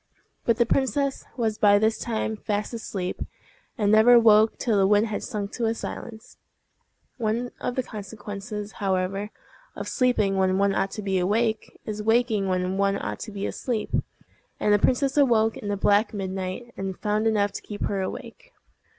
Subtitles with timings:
[0.45, 3.21] But the princess was by this time fast asleep,
[3.77, 6.39] and never woke till the wind had sunk to silence.
[7.17, 9.29] One of the consequences, however,
[9.75, 13.45] of sleeping when one ought to be awake is waking when one ought to be
[13.45, 13.91] asleep;
[14.59, 18.53] and the princess awoke in the black midnight, and found enough to keep her awake.